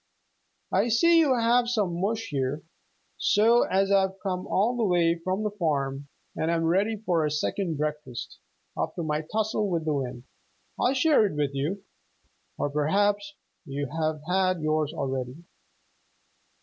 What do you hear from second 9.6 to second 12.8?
with the wind, I'll share it with you. Or